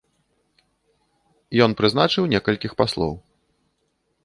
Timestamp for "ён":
1.67-1.71